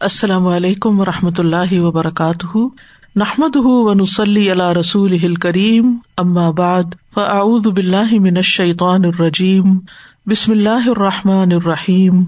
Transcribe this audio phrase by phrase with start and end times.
[0.00, 2.58] السلام علیکم و رحمۃ اللہ وبرکاتہ۔
[3.16, 5.96] نحمد ونسلی اللہ رسول کریم
[6.50, 6.82] بعد،
[7.14, 9.78] فاعوذ باللہ من الشیطان الرجیم۔
[10.26, 12.24] بسم اللہ الرحمٰن الرحیم۔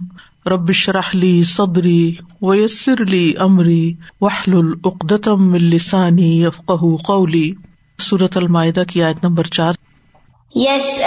[0.46, 6.72] ربش رحلی صدری ویسر علی عمری وحل العقدم السانی یفق
[7.06, 7.52] قولی۔
[8.00, 9.72] صورت المائدہ کی آیت نمبر چار۔
[10.54, 11.00] یس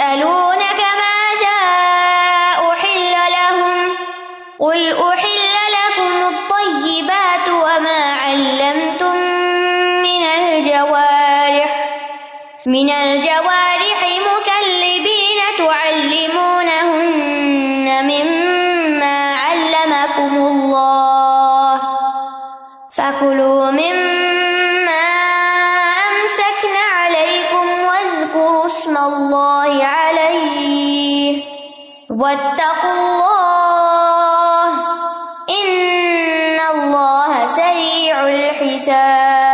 [12.66, 16.84] من الجوارح مكلبين تعلمونهن
[18.04, 21.80] مما علمكم الله
[22.90, 25.04] فكلوا مما
[26.08, 31.42] أمسكن عليكم واذكروا اسم الله عليه
[32.10, 34.68] واتقوا الله
[35.64, 39.53] إن الله سريع الحساب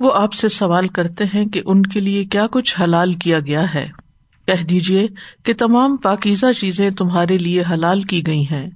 [0.00, 3.74] وہ آپ سے سوال کرتے ہیں کہ ان کے لیے کیا کچھ حلال کیا گیا
[3.74, 3.88] ہے۔
[4.46, 5.06] کہہ دیجیے
[5.44, 8.66] کہ تمام پاکیزہ چیزیں تمہارے لیے حلال کی گئی ہیں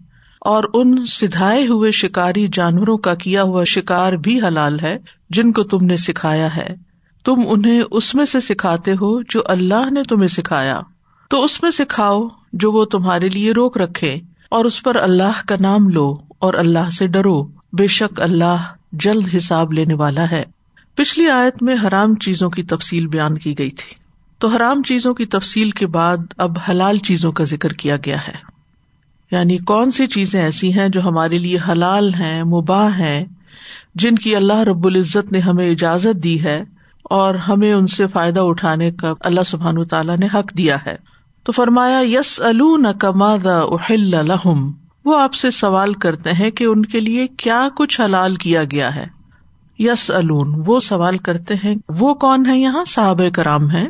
[0.40, 4.98] اور ان سدھائے ہوئے شکاری جانوروں کا کیا ہوا شکار بھی حلال ہے
[5.30, 6.68] جن کو تم نے سکھایا ہے۔
[7.24, 10.80] تم انہیں اس میں سے سکھاتے ہو جو اللہ نے تمہیں سکھایا۔
[11.30, 15.56] تو اس میں سکھاؤ جو وہ تمہارے لیے روک رکھے اور اس پر اللہ کا
[15.60, 18.56] نام لو اور اللہ سے ڈرو۔ بے شک اللہ
[18.92, 20.57] جلد حساب لینے والا ہے۔
[20.98, 23.94] پچھلی آیت میں حرام چیزوں کی تفصیل بیان کی گئی تھی۔
[24.38, 28.32] تو حرام چیزوں کی تفصیل کے بعد اب حلال چیزوں کا ذکر کیا گیا ہے۔
[29.30, 33.24] یعنی کون سی چیزیں ایسی ہیں جو ہمارے لیے حلال ہیں، مباح ہیں،
[33.94, 36.64] جن کی اللہ رب العزت نے ہمیں اجازت دی ہے
[37.02, 40.96] اور ہمیں ان سے فائدہ اٹھانے کا اللہ سبحان تعالیٰ نے حق دیا ہے۔
[41.42, 44.72] تو فرمایا یس اہل الحم
[45.04, 48.96] وہ آپ سے سوال کرتے ہیں کہ ان کے لیے کیا کچھ حلال کیا گیا
[48.96, 49.17] ہے۔
[49.78, 53.86] یس الون وہ سوال کرتے ہیں، وہ کون ہے یہاں؟ صحاب کرام ہے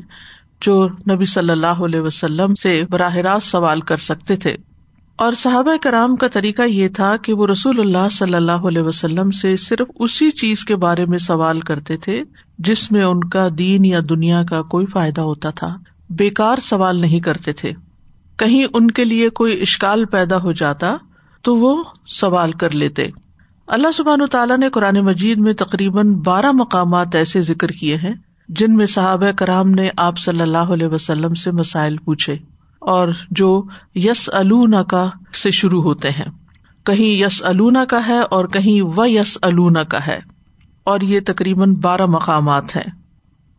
[0.60, 4.56] جو نبی صلی اللہ علیہ وسلم سے براہ راست سوال کر سکتے تھے۔
[5.16, 9.30] اور صحابہ کرام کا طریقہ یہ تھا کہ وہ رسول اللہ صلی اللہ علیہ وسلم
[9.30, 12.22] سے صرف اسی چیز کے بارے میں سوال کرتے تھے،
[12.58, 15.76] جس میں ان کا دین یا دنیا کا کوئی فائدہ ہوتا تھا۔
[16.10, 17.72] بےکار سوال نہیں کرتے تھے۔
[18.36, 20.96] کہیں ان کے لیے کوئی اشکال پیدا ہو جاتا
[21.42, 23.08] تو وہ سوال کر لیتے۔
[23.68, 28.14] اللہ سبحان تعالیٰ نے قرآن مجید میں تقریباً بارہ مقامات ایسے ذکر کیے ہیں
[28.48, 32.32] جن میں صحاب کرام نے آپ صلی اللہ علیہ وسلم سے مسائل پوچھے
[32.78, 33.62] اور جو
[33.94, 35.06] یس النا کا
[35.42, 36.24] سے شروع ہوتے ہیں۔
[36.84, 40.20] کہیں یس النا کا ہے اور کہیں و یس النا کا ہے
[40.84, 42.90] اور یہ تقریباً بارہ مقامات ہیں۔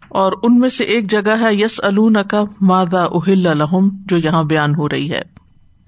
[0.10, 4.44] اور ان میں سے ایک جگہ ہے یس النا کا مادہ اہل الحم جو یہاں
[4.44, 5.22] بیان ہو رہی ہے۔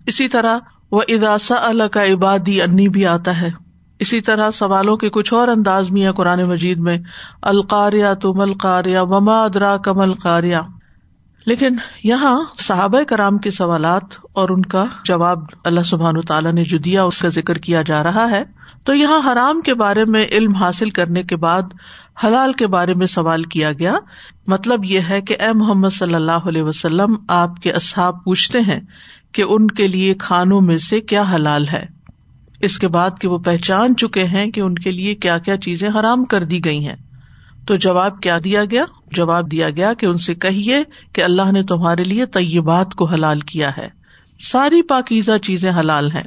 [0.05, 0.57] اسی طرح
[0.91, 3.70] وہ اداسا اللہ کا عبادی انی بھی آتا ہے۔
[4.01, 6.97] اسی طرح سوالوں کے کچھ اور انداز میں قرآن مجید میں
[7.41, 10.57] القاریہ تم القاریہ وما ادرا کم القاریہ
[11.45, 14.03] لیکن یہاں صحابۂ کرام کے سوالات
[14.33, 18.03] اور ان کا جواب اللہ سبحان تعالیٰ نے جو دیا، اس کا ذکر کیا جا
[18.03, 18.43] رہا ہے۔
[18.85, 21.61] تو یہاں حرام کے بارے میں علم حاصل کرنے کے بعد
[22.23, 23.93] حلال کے بارے میں سوال کیا گیا۔
[24.47, 28.79] مطلب یہ ہے کہ اے محمد صلی اللہ علیہ وسلم، آپ کے اصحاب پوچھتے ہیں
[29.31, 32.00] کہ ان کے لیے کھانوں میں سے کیا حلال ہے۔
[32.61, 35.89] اس کے بعد کہ وہ پہچان چکے ہیں کہ ان کے لیے کیا کیا چیزیں
[35.89, 36.95] حرام کر دی گئی ہیں۔
[37.67, 40.83] تو جواب کیا دیا گیا؟ جواب دیا گیا کہ ان سے کہیے
[41.13, 43.89] کہ اللہ نے تمہارے لیے طیبات کو حلال کیا ہے۔
[44.39, 46.23] ساری پاکیزہ چیزیں حلال ہیں۔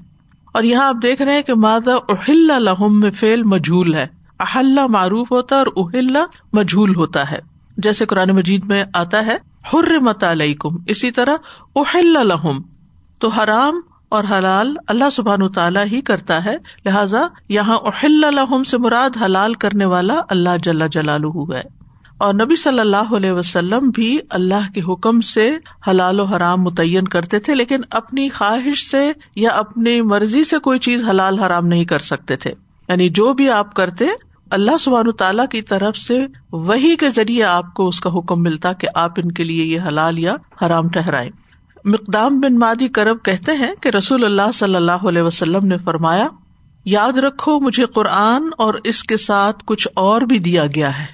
[0.53, 4.06] اور یہاں آپ دیکھ رہے ہیں کہ مادہ اہل لہم میں فیل مجھول ہے۔
[4.41, 6.16] اہل معروف ہوتا ہے اور اہل
[6.53, 7.39] مجھول ہوتا ہے۔
[7.77, 9.37] جیسے قرآن مجید میں آتا ہے
[9.72, 11.37] حر مت علیکم، اسی طرح
[11.77, 12.62] اہل لہم۔
[13.19, 13.81] تو حرام
[14.15, 19.55] اور حلال اللہ سبحان تعالیٰ ہی کرتا ہے۔ لہٰذا یہاں اہل الحم سے مراد حلال
[19.55, 21.61] کرنے والا اللہ جل جلال ہے۔
[22.19, 25.57] اور نبی صلی اللہ علیہ وسلم بھی اللہ کے حکم سے
[25.91, 30.79] حلال و حرام متعین کرتے تھے، لیکن اپنی خواہش سے یا اپنی مرضی سے کوئی
[30.79, 32.53] چیز حلال حرام نہیں کر سکتے تھے۔
[32.89, 34.05] یعنی جو بھی آپ کرتے،
[34.51, 38.72] اللہ سبحان تعالیٰ کی طرف سے وہی کے ذریعے آپ کو اس کا حکم ملتا
[38.72, 41.31] کہ آپ ان کے لیے یہ حلال یا حرام ٹہرائیں
[41.84, 46.28] مقدام بن مادی کرب کہتے ہیں کہ رسول اللہ صلی اللہ علیہ وسلم نے فرمایا،
[46.84, 51.07] یاد رکھو مجھے قرآن اور اس کے ساتھ کچھ اور بھی دیا گیا ہے۔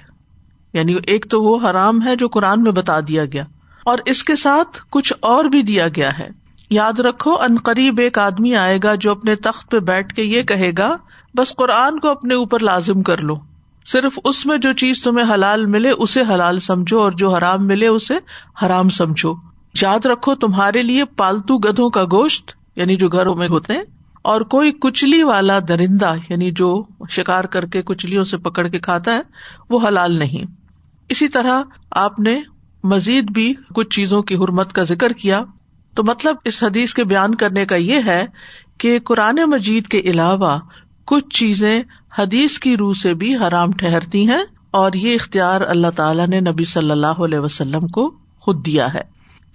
[0.73, 3.43] یعنی ایک تو وہ حرام ہے جو قرآن میں بتا دیا گیا،
[3.85, 6.29] اور اس کے ساتھ کچھ اور بھی دیا گیا ہے۔
[6.69, 10.41] یاد رکھو، ان قریب ایک آدمی آئے گا جو اپنے تخت پہ بیٹھ کے یہ
[10.41, 10.95] کہے گا،
[11.35, 13.35] بس قرآن کو اپنے اوپر لازم کر لو۔
[13.85, 17.87] صرف اس میں جو چیز تمہیں حلال ملے، اسے حلال سمجھو، اور جو حرام ملے،
[17.87, 18.17] اسے
[18.65, 23.73] حرام سمجھو۔ یاد رکھو تمہارے لیے پالتو گدھوں کا گوشت یعنی جو گھروں میں ہوتے
[23.73, 23.83] ہیں،
[24.21, 26.71] اور کوئی کچلی والا درندہ یعنی جو
[27.09, 29.21] شکار کر کے کچلیوں سے پکڑ کے کھاتا ہے،
[29.69, 30.45] وہ حلال نہیں۔
[31.09, 31.61] اسی طرح
[31.97, 32.39] آپ نے
[32.83, 35.43] مزید بھی کچھ چیزوں کی حرمت کا ذکر کیا۔
[35.93, 38.25] تو مطلب اس حدیث کے بیان کرنے کا یہ ہے
[38.77, 40.57] کہ قرآن مجید کے علاوہ
[41.07, 41.81] کچھ چیزیں
[42.19, 46.63] حدیث کی روح سے بھی حرام ٹہرتی ہیں، اور یہ اختیار اللہ تعالیٰ نے نبی
[46.65, 48.09] صلی اللہ علیہ وسلم کو
[48.39, 49.01] خود دیا ہے۔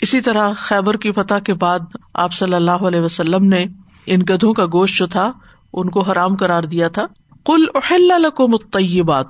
[0.00, 1.78] اسی طرح خیبر کی فتح کے بعد
[2.14, 3.66] آپ صلی اللہ علیہ وسلم نے
[4.06, 5.32] ان گدھوں کا گوشت جو تھا،
[5.72, 7.06] ان کو حرام کرار دیا تھا۔
[7.44, 9.26] کل اہل کو متبات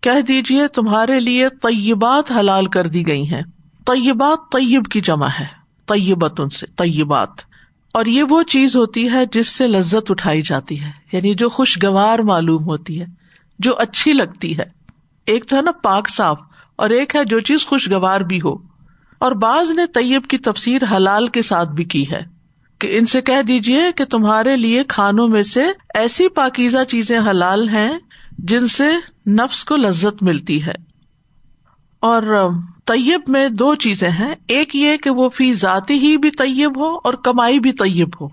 [0.00, 3.42] کہہ دیجیے تمہارے لیے طیبات حلال کر دی گئی ہیں۔
[3.86, 5.46] طیبات طیب کی جمع ہے
[5.86, 7.28] طیبت ان سے، طیبات۔
[7.94, 12.18] اور یہ وہ چیز ہوتی ہے جس سے لذت اٹھائی جاتی ہے یعنی جو خوشگوار
[12.18, 13.06] معلوم ہوتی ہے،
[13.58, 14.64] جو اچھی لگتی ہے۔
[15.26, 16.38] ایک تو ہے نا پاک صاف،
[16.76, 18.75] اور ایک ہے جو چیز خوشگوار بھی ہو۔
[19.18, 22.22] اور بعض نے طیب کی تفسیر حلال کے ساتھ بھی کی ہے
[22.78, 25.64] کہ ان سے کہہ دیجیے کہ تمہارے لیے کھانوں میں سے
[25.94, 27.98] ایسی پاکیزہ چیزیں حلال ہیں
[28.38, 28.84] جن سے
[29.30, 30.74] نفس کو لذت ملتی ہے۔
[32.00, 32.50] اور
[32.84, 36.96] طیب میں دو چیزیں ہیں، ایک یہ کہ وہ فی ذاتی ہی بھی طیب ہو
[37.04, 38.28] اور کمائی بھی طیب ہو۔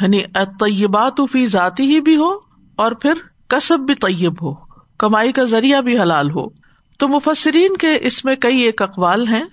[0.00, 2.30] یعنی طیبات فی ذاتی ہی بھی ہو
[2.76, 3.12] اور پھر
[3.48, 4.54] کسب بھی طیب ہو،
[4.98, 6.46] کمائی کا ذریعہ بھی حلال ہو۔
[6.98, 9.44] تو مفسرین کے اس میں کئی ایک اقوال ہیں۔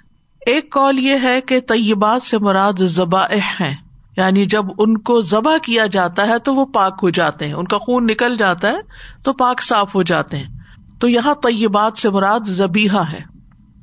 [0.45, 3.25] ایک کال یہ ہے کہ طیبات سے مراد ذبح
[3.59, 3.75] ہیں۔
[4.17, 7.65] یعنی جب ان کو ذبح کیا جاتا ہے تو وہ پاک ہو جاتے ہیں۔ ان
[7.65, 8.77] کا خون نکل جاتا ہے
[9.23, 10.57] تو پاک صاف ہو جاتے ہیں۔
[10.99, 13.21] تو یہاں طیبات سے مراد زبیحا ہے۔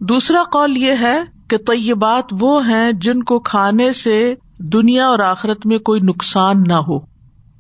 [0.01, 5.67] دوسرا قول یہ ہے کہ طیبات وہ ہیں جن کو کھانے سے دنیا اور آخرت
[5.67, 6.99] میں کوئی نقصان نہ ہو۔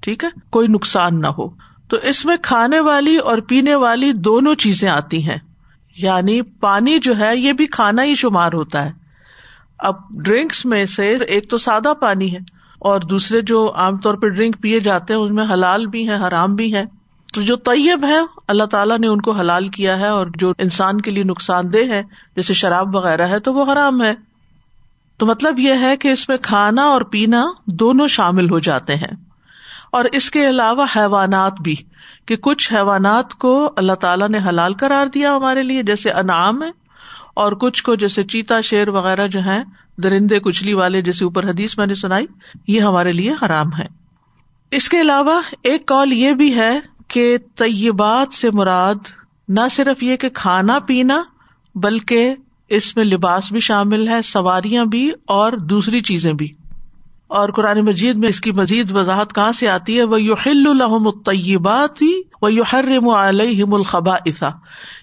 [0.01, 1.49] ٹھیک ہے؟ کوئی نقصان نہ ہو۔
[1.89, 5.39] تو اس میں کھانے والی اور پینے والی دونوں چیزیں آتی ہیں۔
[6.03, 8.93] یعنی پانی جو ہے یہ بھی کھانا ہی شمار ہوتا ہے۔
[9.79, 9.95] اب
[10.25, 12.39] ڈرنکس میں سے ایک تو سادہ پانی ہے
[12.79, 16.17] اور دوسرے جو عام طور پہ ڈرنک پیے جاتے ہیں، ان میں حلال بھی ہے
[16.29, 16.85] حرام بھی ہے
[17.35, 18.17] تو جو طیب ہے
[18.49, 21.79] اللہ تعالیٰ نے ان کو حلال کیا ہے اور جو انسان کے لیے نقصان دہ
[21.79, 22.03] ہے،
[22.37, 24.15] جیسے شراب وغیرہ ہے، تو وہ حرام ہے۔
[25.17, 29.15] تو مطلب یہ ہے کہ اس میں کھانا اور پینا دونوں شامل ہو جاتے ہیں۔
[29.93, 31.75] اور اس کے علاوہ حیوانات بھی۔
[32.32, 36.70] کہ کچھ حیوانات کو اللہ تعالیٰ نے حلال کرار دیا ہمارے لیے، جیسے انعام ہے،
[37.34, 39.62] اور کچھ کو جیسے چیتا شیر وغیرہ جو ہے
[40.02, 42.26] درندے، کچلی والے جیسے اوپر حدیث میں نے سنائی،
[42.69, 43.87] یہ ہمارے لیے حرام ہے۔
[44.70, 49.12] اس کے علاوہ ایک کال یہ بھی ہے کہ طیبات سے مراد
[49.49, 51.23] نہ صرف یہ کہ کھانا پینا،
[51.75, 52.34] بلکہ
[52.69, 56.50] اس میں لباس بھی شامل ہے، سواریاں بھی، اور دوسری چیزیں بھی۔
[57.32, 60.67] اور قرآن مجید میں اس کی مزید وضاحت کہاں سے آتی ہے؟ وہ یو ہل
[60.67, 64.17] الحم الطیبات ہی وہ یو حرم علیہم الخبا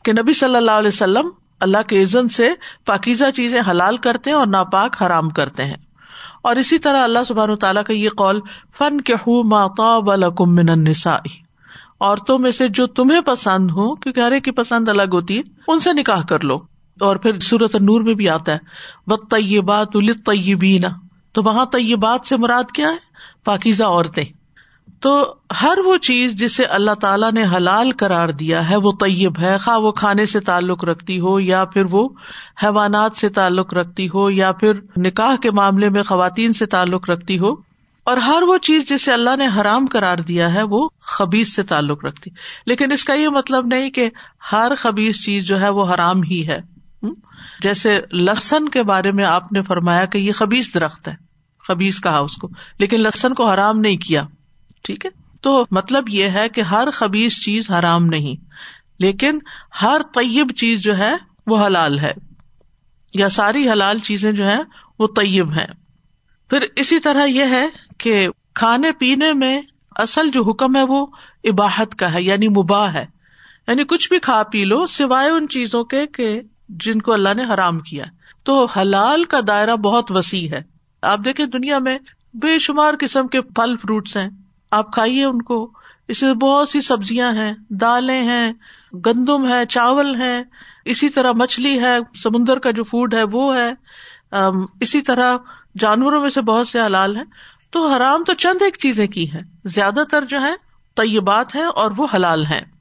[0.06, 1.30] کہ نبی صلی اللہ علیہ وسلم
[1.60, 2.50] اللہ کے عزن سے
[2.86, 5.76] پاکیزہ چیزیں حلال کرتے ہیں اور ناپاک حرام کرتے ہیں۔
[6.44, 8.40] اور اسی طرح اللہ سبحان تعالیٰ کا یہ قول
[8.78, 10.00] فن کے ہُو ماتا
[10.40, 11.20] من النساء۔
[12.00, 15.42] عورتوں میں سے جو تمہیں پسند ہو کیونکہ ہر ایک کی پسند الگ ہوتی ہے،
[15.68, 16.56] ان سے نکاح کر لو۔
[17.00, 18.58] اور پھر سورت نور میں بھی آتا ہے
[19.08, 19.96] بت طیبات
[21.32, 22.98] تو وہاں طیبات سے مراد کیا ہے؟
[23.46, 24.26] پاکیزہ عورتیں۔
[25.00, 29.58] تو ہر وہ چیز جسے اللہ تعالیٰ نے حلال قرار دیا ہے، وہ طیب ہے۔
[29.58, 32.10] خواہ وہ کھانے سے تعلق رکھتی ہو یا پھر وہ
[32.64, 37.40] حیوانات سے تعلق رکھتی ہو یا پھر نکاح کے معاملے میں خواتین سے تعلق رکھتی
[37.40, 37.50] ہو۔
[38.04, 42.06] اور ہر وہ چیز جسے اللہ نے حرام قرار دیا ہے، وہ خبیز سے تعلق
[42.06, 42.30] رکھتی۔
[42.66, 44.10] لیکن اس کا یہ مطلب نہیں کہ
[44.52, 46.79] ہر خبیز چیز جو ہے، وہ حرام ہی ہے۔
[47.62, 51.16] جیسے لسن کے بارے میں آپ نے فرمایا کہ یہ خبیز درخت ہے
[51.68, 54.24] خبیز کہا اس کو، لیکن لسن کو حرام نہیں کیا،
[54.84, 58.36] ٹھیک ہے؟ تو مطلب یہ ہے کہ ہر خبیز چیز حرام نہیں،
[59.00, 59.40] لیکن
[59.82, 61.14] ہر طیب چیز جو ہے
[61.48, 62.14] وہ حلال ہے،
[63.14, 64.58] یا ساری حلال چیزیں جو ہے
[65.00, 65.66] وہ طیب ہے
[66.50, 67.66] پھر اسی طرح یہ ہے
[67.98, 69.62] کہ کھانے پینے میں
[69.96, 71.06] اصل جو حکم ہے وہ
[71.44, 73.06] عباہت کا ہے یعنی مباح ہے۔
[73.68, 77.44] یعنی کچھ بھی کھا پی لو، سوائے ان چیزوں کے کہ جن کو اللہ نے
[77.54, 78.04] حرام کیا
[78.44, 80.62] تو حلال کا دائرہ بہت وسیع ہے۔
[81.02, 81.98] آپ دیکھیں دنیا میں
[82.34, 84.30] بے شمار قسم کے پھل فروٹس ہیں۔
[84.72, 85.72] آپ کھائیے ان کو۔
[86.08, 88.54] اس میں بہت سی سبزیاں ہیں، دالیں ہیں،
[88.94, 90.44] گندم ہے، چاول ہے
[90.86, 93.74] اسی طرح مچھلی ہے، سمندر کا جو فوڈ ہے وہ ہے۔
[94.82, 95.38] اسی طرح
[95.80, 97.24] جانوروں میں سے بہت سے حلال ہیں۔
[97.72, 100.54] تو حرام تو چند ایک چیزیں کی ہے زیادہ تر جو ہے
[100.96, 102.79] طیبات ہے اور وہ حلال ہے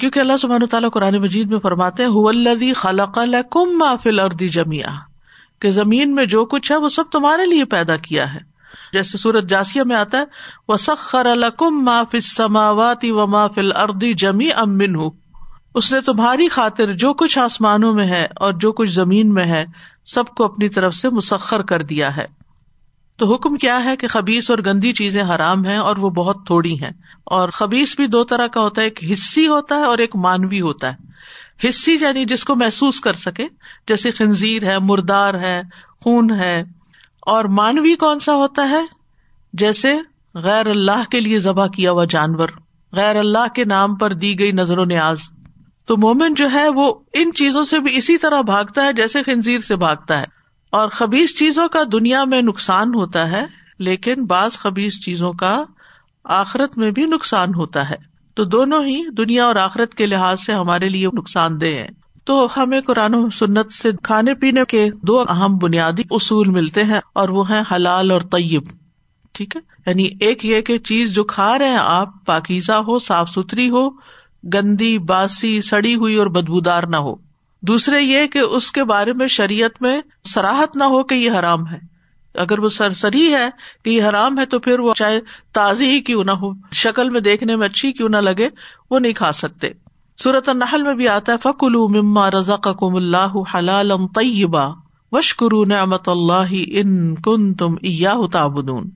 [0.00, 3.18] کیونکہ اللہ سبحان تعالیٰ قرآن مجید میں فرماتے ہیں خلق
[3.50, 4.90] کم ما فل اردی جمیا
[5.60, 8.40] کہ زمین میں جو کچھ ہے وہ سب تمہارے لیے پیدا کیا ہے۔
[8.92, 10.24] جیسے سورت جاسیا میں آتا ہے
[10.68, 15.08] وہ سخر الکم ما فل و ما فل اردی جمی امن
[15.74, 19.64] اس نے تمہاری خاطر جو کچھ آسمانوں میں ہے اور جو کچھ زمین میں ہے،
[20.06, 22.26] سب کو اپنی طرف سے مسخر کر دیا ہے۔
[23.16, 26.82] تو حکم کیا ہے کہ خبیص اور گندی چیزیں حرام ہیں اور وہ بہت تھوڑی
[26.82, 26.90] ہیں۔
[27.24, 30.60] اور خبیص بھی دو طرح کا ہوتا ہے، ایک حصی ہوتا ہے اور ایک مانوی
[30.60, 31.06] ہوتا ہے۔
[31.68, 33.46] حصی یعنی جس کو محسوس کر سکے،
[33.88, 35.62] جیسے خنزیر ہے، مردار ہے،
[36.04, 36.64] خون ہے۔
[37.20, 38.82] اور مانوی کون سا ہوتا ہے؟
[39.52, 39.92] جیسے
[40.34, 42.48] غیر اللہ کے لیے ذبح کیا ہوا جانور،
[42.92, 45.18] غیر اللہ کے نام پر دی گئی نظر و نیاز۔
[45.86, 49.60] تو مومن جو ہے، وہ ان چیزوں سے بھی اسی طرح بھاگتا ہے جیسے خنزیر
[49.60, 50.35] سے بھاگتا ہے۔
[50.70, 53.46] اور خبیز چیزوں کا دنیا میں نقصان ہوتا ہے،
[53.78, 55.64] لیکن بعض خبیز چیزوں کا
[56.24, 60.52] آخرت میں بھی نقصان ہوتا ہے۔ تو دونوں ہی دنیا اور آخرت کے لحاظ سے
[60.52, 61.86] ہمارے لیے نقصان دہ ہے
[62.24, 67.00] تو ہمیں قرآن و سنت سے کھانے پینے کے دو اہم بنیادی اصول ملتے ہیں
[67.12, 68.62] اور وہ ہیں حلال اور طیب۔
[69.32, 73.30] ٹھیک ہے؟ یعنی ایک یہ کہ چیز جو کھا رہے ہیں آپ، پاکیزہ ہو، صاف
[73.30, 73.90] ستھری ہو،
[74.54, 77.25] گندی، باسی، سڑی ہوئی اور بدبودار نہ ہو۔
[77.62, 81.68] دوسرے یہ کہ اس کے بارے میں شریعت میں سراہت نہ ہو کہ یہ حرام
[81.68, 81.96] ہے۔
[82.34, 83.48] اگر وہ سرسری ہے
[83.84, 85.20] کہ یہ حرام ہے تو پھر وہ چاہے
[85.52, 88.48] تازی ہی کیوں نہ ہو، شکل میں دیکھنے میں اچھی کیوں نہ لگے،
[88.90, 89.68] وہ نہیں کھا سکتے۔
[90.22, 94.74] صورت النحل میں بھی آتا ہے فکل مما رضا کم اللہ حلال طیبہ
[95.12, 97.76] وشکرو نعمت اللہ ان کن تم
[98.26, 98.90] تعبدون۔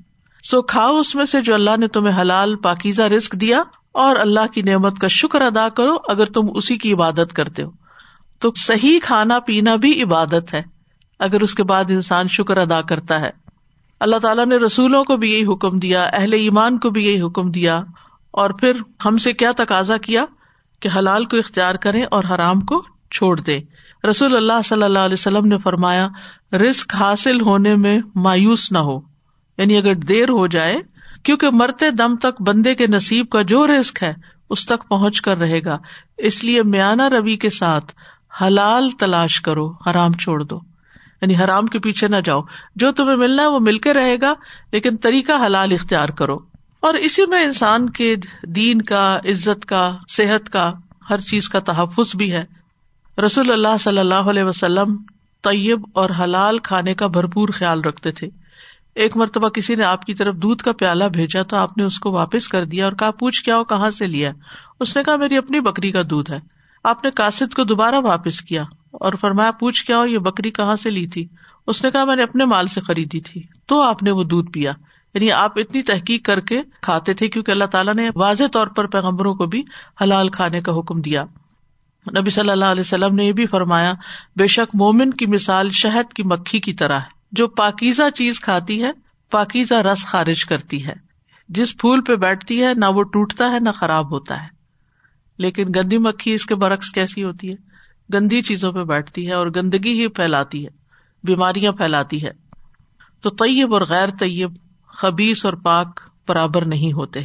[0.44, 3.62] سو کھاؤ اس میں سے جو اللہ نے تمہیں حلال پاکیزہ رسک دیا
[3.92, 7.79] اور اللہ کی نعمت کا شکر ادا کرو اگر تم اسی کی عبادت کرتے ہو۔
[8.40, 10.62] تو صحیح کھانا پینا بھی عبادت ہے۔
[11.18, 13.30] اگر اس کے بعد انسان شکر ادا کرتا ہے۔
[14.00, 17.50] اللہ تعالیٰ نے رسولوں کو بھی یہی حکم دیا، اہل ایمان کو بھی یہی حکم
[17.50, 17.80] دیا۔
[18.30, 18.72] اور پھر
[19.04, 20.24] ہم سے کیا تقاضا کیا؟
[20.80, 23.58] کہ حلال کو اختیار کرے اور حرام کو چھوڑ دے
[24.10, 26.08] رسول اللہ صلی اللہ علیہ وسلم نے فرمایا
[26.52, 29.00] رسک حاصل ہونے میں مایوس نہ ہو۔
[29.58, 30.76] یعنی اگر دیر ہو جائے،
[31.22, 34.14] کیونکہ مرتے دم تک بندے کے نصیب کا جو رسک ہے،
[34.50, 35.78] اس تک پہنچ کر رہے گا۔
[36.18, 37.92] اس لیے میانہ روی کے ساتھ
[38.40, 40.60] حلال تلاش کرو، حرام چھوڑ دو۔
[41.22, 42.40] یعنی حرام کے پیچھے نہ جاؤ۔
[42.76, 44.34] جو تمہیں ملنا ہے وہ مل کے رہے گا،
[44.72, 46.36] لیکن طریقہ حلال اختیار کرو۔
[46.80, 50.72] اور اسی میں انسان کے دین کا، عزت کا، صحت کا،
[51.10, 52.44] ہر چیز کا تحفظ بھی ہے۔
[53.26, 54.96] رسول اللہ صلی اللہ علیہ وسلم
[55.42, 58.28] طیب اور حلال کھانے کا بھرپور خیال رکھتے تھے۔
[58.94, 61.98] ایک مرتبہ کسی نے آپ کی طرف دودھ کا پیالہ بھیجا تو آپ نے اس
[61.98, 64.32] کو واپس کر دیا اور کہا، پوچھ کیا ہو، کہاں سے لیا؟
[64.80, 68.42] اس نے کہا، میری اپنی بکری کا دودھ ہے۔ آپ نے کاسد کو دوبارہ واپس
[68.42, 71.28] کیا اور فرمایا، پوچھ کیا ہو، یہ بکری کہاں سے لی تھی؟
[71.66, 74.50] اس نے کہا، میں نے اپنے مال سے خریدی تھی۔ تو آپ نے وہ دودھ
[74.50, 74.72] پیا۔
[75.14, 78.86] یعنی آپ اتنی تحقیق کر کے کھاتے تھے، کیونکہ اللہ تعالیٰ نے واضح طور پر
[78.86, 79.62] پیغمبروں کو بھی
[80.02, 81.22] حلال کھانے کا حکم دیا۔
[82.20, 83.92] نبی صلی اللہ علیہ وسلم نے یہ بھی فرمایا،
[84.36, 88.84] بے شک مومن کی مثال شہد کی مکھی کی طرح ہے۔ جو پاکیزہ چیز کھاتی
[88.84, 88.90] ہے،
[89.30, 90.92] پاکیزہ رس خارج کرتی ہے۔
[91.48, 94.59] جس پھول پہ بیٹھتی ہے، نہ وہ ٹوٹتا ہے، نہ خراب ہوتا ہے۔
[95.40, 97.56] لیکن گندی مکھی اس کے برعکس کیسی ہوتی ہے؟
[98.14, 100.70] گندی چیزوں پہ بیٹھتی ہے اور گندگی ہی پھیلاتی ہے،
[101.22, 102.30] بیماریاں پھیلاتی ہے۔
[103.22, 104.50] تو طیب اور غیر طیب
[104.86, 107.20] خبیس اور پاک برابر نہیں ہوتے۔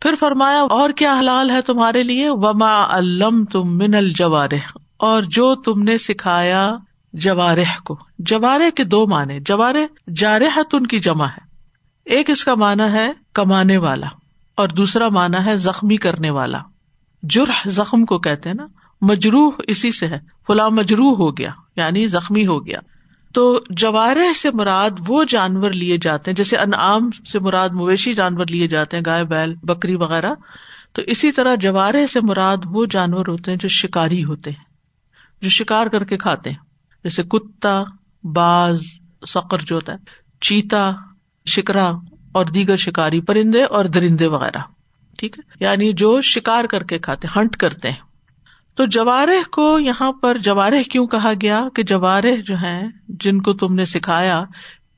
[0.00, 5.54] پھر فرمایا، اور کیا حلال ہے تمہارے لیے؟ وما الم تم من الجوارح۔ اور جو
[5.54, 6.76] تم نے سکھایا
[7.12, 11.40] جوارح کو۔ جوارح کے دو معنی جوارح جارح ان کی جمع ہے۔
[12.04, 14.06] ایک اس کا مانا ہے کمانے والا،
[14.56, 16.58] اور دوسرا مانا ہے زخمی کرنے والا۔
[17.22, 18.66] جرح زخم کو کہتے ہیں نا،
[19.00, 22.78] مجروح اسی سے ہے، فلاں مجروح ہو گیا یعنی زخمی ہو گیا۔
[23.34, 28.46] تو جوارح سے مراد وہ جانور لیے جاتے ہیں، جیسے انعام سے مراد مویشی جانور
[28.46, 30.34] لیے جاتے ہیں، گائے، بیل، بکری وغیرہ۔
[30.92, 34.64] تو اسی طرح جوارح سے مراد وہ جانور ہوتے ہیں جو شکاری ہوتے ہیں،
[35.42, 36.58] جو شکار کر کے کھاتے ہیں۔
[37.04, 37.82] جیسے کتا،
[38.24, 38.82] باز
[39.28, 39.98] سکر جو ہوتا ہے،
[40.40, 40.90] چیتا،
[41.46, 41.90] شکرا
[42.32, 44.58] اور دیگر شکاری، پرندے اور درندے وغیرہ۔
[45.18, 48.12] ٹھیک ہے؟ یعنی جو شکار کر کے کھاتے ہنٹ کرتے ہیں۔
[48.74, 53.52] تو جوارح کو یہاں پر جوارح کیوں کہا گیا کہ جوارح جو ہے جن کو
[53.52, 54.44] تم نے سکھایا،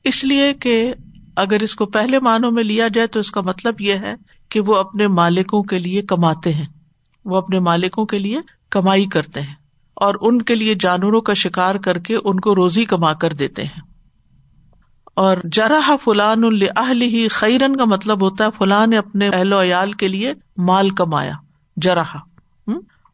[0.03, 0.93] اس لیے کہ
[1.35, 4.13] اگر اس کو پہلے معنوں میں لیا جائے تو اس کا مطلب یہ ہے
[4.49, 6.65] کہ وہ اپنے مالکوں کے لیے کماتے ہیں۔
[7.25, 8.39] وہ اپنے مالکوں کے لیے
[8.71, 9.55] کمائی کرتے ہیں
[9.95, 13.63] اور ان کے لیے جانوروں کا شکار کر کے ان کو روزی کما کر دیتے
[13.63, 13.94] ہیں۔
[15.15, 19.61] اور جراح فلان الہل ہی خیرن کا مطلب ہوتا ہے فلاں نے اپنے اہل و
[19.61, 21.33] عیال کے لیے مال کمایا
[21.77, 22.15] جراح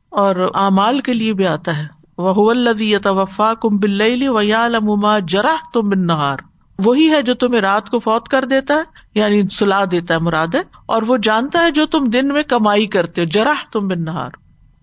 [0.10, 5.62] اور امال کے لیے بھی آتا ہے۔ وہ الدی وفا کم بل و یالما جراح
[5.74, 6.38] تم بن نہار
[6.80, 8.82] وہی ہے جو تمہیں رات کو فوت کر دیتا ہے
[9.16, 12.86] یعنی سلا دیتا ہے، مراد ہے۔ اور وہ جانتا ہے جو تم دن میں کمائی
[12.86, 14.30] کرتے ہو جراح تم بن نہار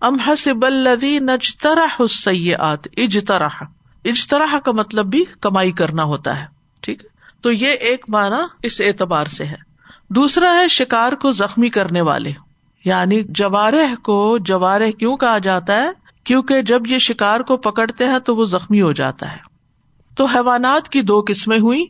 [0.01, 3.63] ام حسب الدی نجترا حسیات اجتراح
[4.05, 6.45] اجتراح کا مطلب بھی کمائی کرنا ہوتا ہے،
[6.81, 7.03] ٹھیک
[7.41, 9.55] تو یہ ایک معنی اس اعتبار سے ہے۔
[10.09, 12.31] دوسرا ہے شکار کو زخمی کرنے والے۔
[12.85, 15.89] یعنی جوارح کو جوارح کیوں کہا جاتا ہے؟
[16.23, 19.37] کیونکہ جب یہ شکار کو پکڑتے ہیں تو وہ زخمی ہو جاتا ہے۔
[20.15, 21.85] تو حیوانات کی دو قسمیں ہوئی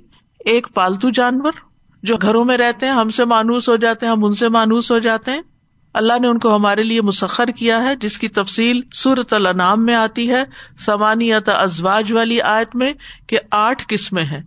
[0.45, 1.51] ایک پالتو جانور
[2.03, 4.91] جو گھروں میں رہتے ہیں، ہم سے مانوس ہو جاتے ہیں، ہم ان سے مانوس
[4.91, 5.41] ہو جاتے ہیں۔
[5.93, 9.95] اللہ نے ان کو ہمارے لیے مسخر کیا ہے، جس کی تفصیل سورت النام میں
[9.95, 10.43] آتی ہے۔
[10.85, 12.93] سمانیت ازواج والی آیت میں
[13.27, 14.41] کہ آٹھ قسمیں ہیں۔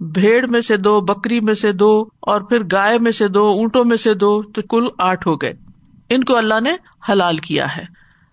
[0.00, 3.84] بھیڑ میں سے دو، بکری میں سے دو اور پھر گائے میں سے دو، اونٹوں
[3.84, 5.52] میں سے دو تو کل آٹھ ہو گئے۔
[6.08, 6.72] ان کو اللہ نے
[7.08, 7.84] حلال کیا ہے۔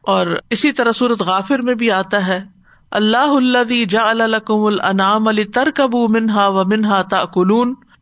[0.02, 2.44] اور اسی طرح سورت غافر میں بھی آتا ہے۔
[2.92, 7.24] اللہ اللہ جا الکم النام علی ترکب منہا و منہا تا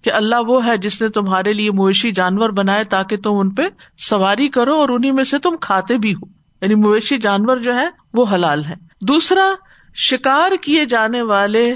[0.02, 3.62] کہ اللہ وہ ہے جس نے تمہارے لیے مویشی جانور بنائے تاکہ تم ان پہ
[3.98, 6.26] سواری کرو اور انہیں میں سے تم کھاتے بھی ہو۔
[6.62, 9.54] یعنی مویشی جانور جو ہے وہ حلال ہے دوسرا،
[9.96, 11.76] شکار کیے جانے والے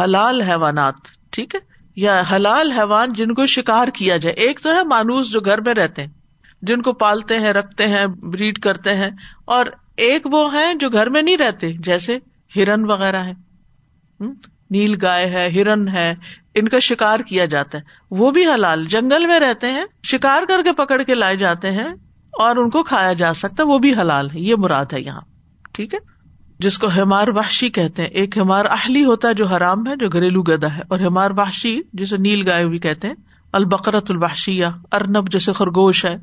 [0.00, 0.94] حلال حیوانات۔
[1.32, 1.60] ٹھیک ہے؟
[1.96, 5.74] یا حلال حیوان جن کو شکار کیا جائے۔ ایک تو ہے مانوس جو گھر میں
[5.74, 6.08] رہتے ہیں،
[6.62, 9.10] جن کو پالتے ہیں، رکھتے ہیں، بریڈ کرتے ہیں،
[9.44, 9.66] اور
[9.96, 12.18] ایک وہ ہیں جو گھر میں نہیں رہتے، جیسے
[12.56, 13.32] ہرن وغیرہ ہے
[14.70, 16.14] نیل گائے ہے، ہرن ہے،
[16.54, 20.62] ان کا شکار کیا جاتا ہے۔ وہ بھی حلال، جنگل میں رہتے ہیں، شکار کر
[20.62, 21.88] کے پکڑ کے لائے جاتے ہیں،
[22.32, 25.20] اور ان کو کھایا جا سکتا ہے وہ بھی حلال ہے، یہ مراد ہے یہاں۔
[25.72, 25.98] ٹھیک ہے؟
[26.58, 30.08] جس کو ہمار وحشی کہتے ہیں۔ ایک ہمار اہلی ہوتا ہے جو حرام ہے، جو
[30.08, 33.14] گھریلو گدا ہے۔ اور ہمار وحشی جسے نیل گائے بھی کہتے ہیں
[33.52, 36.16] البقرت البحشی ارنب جیسے خرگوش ہے۔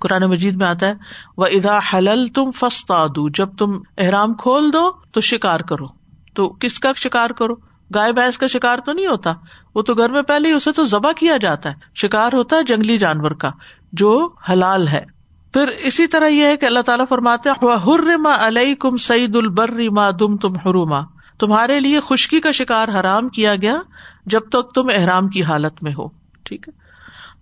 [0.00, 0.94] قرآن مجید میں آتا ہے
[1.36, 5.86] وہ ادا حلل تم فستا دو جب تم احرام کھول دو تو شکار کرو۔
[6.34, 7.54] تو کس کا شکار کرو؟
[7.94, 9.32] گائے بھینس کا شکار تو نہیں ہوتا۔
[9.74, 12.62] وہ تو گھر میں پہلے ہی اسے تو ذبح کیا جاتا ہے۔ شکار ہوتا ہے
[12.62, 13.50] جنگلی جانور کا،
[13.92, 15.17] جو حلال ہے۔
[15.52, 20.10] پھر اسی طرح یہ ہے کہ اللہ تعالیٰ فرماتے حرما علیہ کم سعید البر ما
[20.10, 21.00] دم تم حروما۔
[21.38, 23.80] تمہارے لیے خشکی کا شکار حرام کیا گیا
[24.26, 26.08] جب تک تم احرام کی حالت میں ہو۔
[26.44, 26.80] ٹھیک ہے؟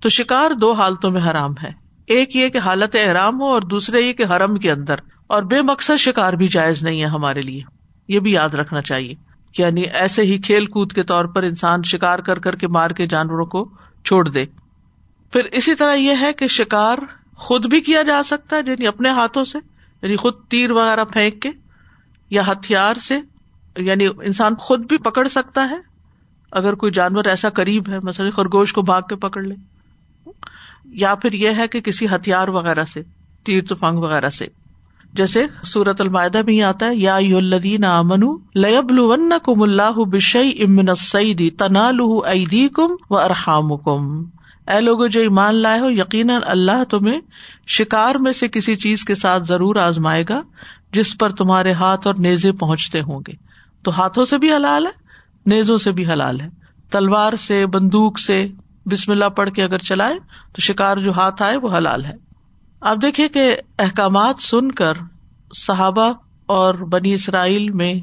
[0.01, 1.71] تو شکار دو حالتوں میں حرام ہے۔
[2.07, 4.95] ایک یہ کہ حالت احرام ہو اور دوسرے یہ کہ حرم کے اندر۔
[5.27, 7.63] اور بے مقصد شکار بھی جائز نہیں ہے ہمارے لیے۔
[8.09, 9.15] یہ بھی یاد رکھنا چاہیے۔
[9.59, 13.07] یعنی ایسے ہی کھیل کود کے طور پر انسان شکار کر کر کے مار کے
[13.07, 13.69] جانوروں کو
[14.05, 14.45] چھوڑ دے۔
[15.33, 16.99] پھر اسی طرح یہ ہے کہ شکار
[17.37, 19.59] خود بھی کیا جا سکتا ہے؟ یعنی اپنے ہاتھوں سے؟
[20.03, 21.51] یعنی خود تیر وغیرہ پھینک کے
[22.31, 23.21] یا ہتھیار سے؟
[23.77, 25.97] یعنی انسان خود بھی پکڑ سکتا ہے؟
[26.53, 29.55] اگر کوئی جانور ایسا قریب ہے، مثلاً خرگوش کو بھاگ کے پکڑ لے،
[30.85, 33.03] یا پھر یہ ہے کہ کسی ہتھیار وغیرہ سے،
[33.45, 34.47] تیر تفنگ وغیرہ سے۔
[35.13, 38.21] جیسے سورت المائدہ میں ہی آتا ہے، یا الدین امن
[38.55, 38.93] لب
[39.45, 44.25] کم اللہ بشئی امن سعیدی تنا لدی کم و ارحام کم
[44.67, 47.21] اے لوگ جو ایمان لائے ہو، یقیناً اللہ تمہیں
[47.67, 50.43] شکار میں سے کسی چیز کے ساتھ ضرور آزمائے گا،
[50.93, 53.33] جس پر تمہارے ہاتھ اور نیزے پہنچتے ہوں گے۔
[53.83, 54.91] تو ہاتھوں سے بھی حلال ہے،
[55.47, 56.49] نیزوں سے بھی حلال ہے۔
[56.91, 58.49] تلوار سے، بندوق سے،
[58.87, 60.15] بسم اللہ پڑھ کے اگر چلائے،
[60.53, 62.15] تو شکار جو ہاتھ آئے، وہ حلال ہے۔
[62.81, 64.93] آپ دیکھیے کہ احکامات سن کر
[65.55, 66.13] صحابہ
[66.47, 67.95] اور بنی اسرائیل میں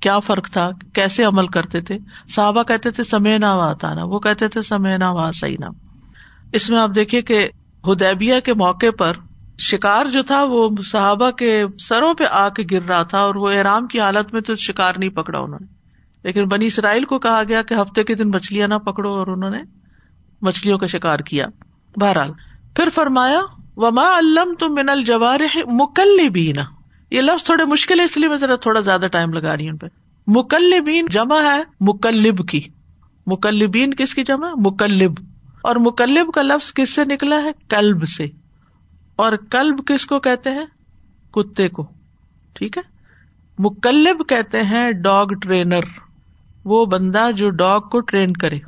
[0.00, 4.18] کیا فرق تھا؟ کیسے عمل کرتے تھے؟ صحابہ کہتے تھے سمے نہ آتا نا وہ
[4.18, 5.64] کہتے تھے سمے نہ وا صحیح نہ
[6.52, 7.48] اس میں آپ دیکھیے کہ
[7.92, 9.12] ہدیبیا کے موقع پر
[9.58, 13.50] شکار جو تھا، وہ صحابہ کے سروں پہ آ کے گر رہا تھا اور وہ
[13.50, 15.66] احرام کی حالت میں تو شکار نہیں پکڑا انہوں نے۔
[16.22, 19.50] لیکن بنی اسرائیل کو کہا گیا کہ ہفتے کے دن مچھلیاں نہ پکڑو اور انہوں
[19.50, 19.62] نے
[20.42, 21.46] مچھلیوں کا شکار کیا۔
[21.96, 22.32] بہرحال،
[22.74, 23.40] پھر فرمایا،
[23.76, 26.77] وما علم تم من الجوار مکلبین
[27.10, 29.78] یہ لفظ تھوڑے مشکل ہے، اس لیے میں ذرا تھوڑا زیادہ ٹائم لگا رہی ہوں
[29.78, 29.86] پہ۔
[30.26, 32.60] مکلبین جمع ہے مکلب کی۔
[33.26, 35.12] مکلبین کس کی جمع؟ مکلب۔
[35.62, 38.26] اور مکلب کا لفظ کس سے نکلا ہے؟ کلب سے۔
[39.16, 40.66] اور کلب کس کو کہتے ہیں؟
[41.32, 41.86] کتے کو۔
[42.52, 42.82] ٹھیک ہے؟
[43.58, 45.80] مکلب کہتے ہیں ڈاگ ٹرینر۔
[46.64, 48.58] وہ بندہ جو ڈاگ کو ٹرین کرے۔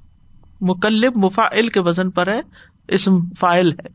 [0.60, 2.40] مکلب مفائل کے وزن پر ہے،
[2.88, 3.88] اسم فائل ہے۔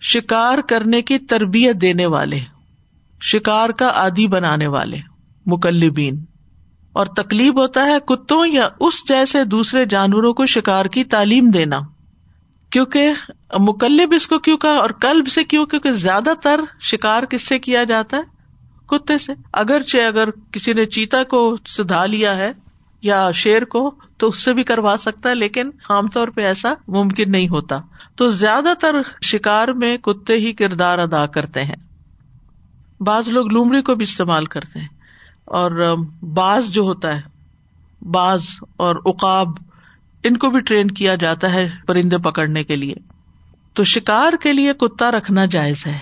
[0.00, 2.40] شکار کرنے کی تربیت دینے والے۔
[3.32, 4.96] شکار کا آدی بنانے والے،
[5.46, 6.24] مکلبین۔
[6.92, 11.80] اور تکلیف ہوتا ہے کتوں یا اس جیسے دوسرے جانوروں کو شکار کی تعلیم دینا۔
[12.70, 13.12] کیونکہ
[13.58, 17.58] مکلب اس کو کیوں کہا اور کلب سے کیوں؟ کیونکہ زیادہ تر شکار کس سے
[17.58, 18.22] کیا جاتا ہے؟
[18.86, 22.52] کتے سے۔ اگرچہ اگر کسی نے چیتا کو سدھا لیا ہے
[23.02, 26.74] یا شیر کو، تو اس سے بھی کروا سکتا ہے، لیکن عام طور پہ ایسا
[26.88, 27.76] ممکن نہیں ہوتا۔
[28.16, 31.76] تو زیادہ تر شکار میں کتے ہی کردار ادا کرتے ہیں۔
[33.04, 34.88] بعض لوگ لومڑی کو بھی استعمال کرتے ہیں
[35.44, 37.20] اور باز جو ہوتا ہے،
[38.02, 39.48] باز اور اقاب
[40.24, 42.94] ان کو بھی ٹرین کیا جاتا ہے پرندے پکڑنے کے لیے۔
[43.72, 45.98] تو شکار کے لیے کتا رکھنا جائز ہے۔